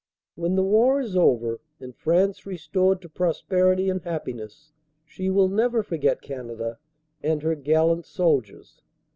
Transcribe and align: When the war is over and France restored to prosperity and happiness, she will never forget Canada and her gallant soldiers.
When 0.33 0.55
the 0.55 0.63
war 0.63 0.99
is 0.99 1.15
over 1.15 1.59
and 1.79 1.95
France 1.95 2.47
restored 2.47 3.03
to 3.03 3.07
prosperity 3.09 3.87
and 3.87 4.01
happiness, 4.01 4.71
she 5.05 5.29
will 5.29 5.47
never 5.47 5.83
forget 5.83 6.23
Canada 6.23 6.79
and 7.21 7.43
her 7.43 7.53
gallant 7.53 8.07
soldiers. 8.07 8.81